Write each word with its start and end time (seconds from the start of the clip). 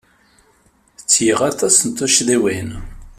Ttgeɣ 1.01 1.39
aṭas 1.51 1.75
n 1.81 1.89
tuccḍiwin. 1.91 2.69